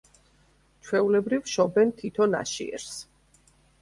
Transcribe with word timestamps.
ჩვეულებრივ 0.87 1.45
შობენ 1.57 1.93
თითო 2.01 2.27
ნაშიერს. 2.33 2.89